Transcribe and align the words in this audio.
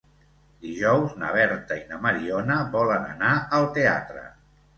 Dijous 0.61 1.13
na 1.23 1.29
Berta 1.35 1.77
i 1.81 1.83
na 1.91 1.99
Mariona 2.07 2.57
volen 2.77 3.07
anar 3.11 3.37
al 3.61 3.71
teatre. 3.79 4.27